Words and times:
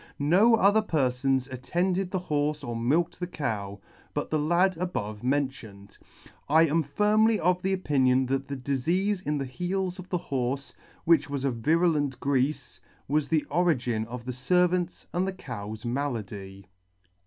No 0.17 0.55
other 0.55 0.81
perfon 0.81 1.47
attended 1.53 2.09
the 2.09 2.21
horfe 2.21 2.67
or 2.67 2.75
milked 2.75 3.19
the 3.19 3.27
cow, 3.27 3.79
but 4.15 4.31
the 4.31 4.39
lad 4.39 4.75
above 4.77 5.21
mentioned. 5.23 5.99
I 6.49 6.63
am 6.63 6.81
firmly 6.81 7.39
of 7.39 7.63
opinion 7.63 8.25
that 8.25 8.47
the 8.47 8.57
difeafe 8.57 9.21
in 9.27 9.37
the 9.37 9.45
heels 9.45 9.99
of 9.99 10.09
the 10.09 10.17
horfe, 10.17 10.73
which 11.05 11.29
was 11.29 11.45
a 11.45 11.51
virulent 11.51 12.19
greafe, 12.19 12.79
was 13.07 13.29
the 13.29 13.43
origin 13.51 14.05
of 14.07 14.25
the 14.25 14.31
Yervant's 14.31 15.05
and 15.13 15.27
the 15.27 15.33
cow's 15.33 15.85
malady." 15.85 16.71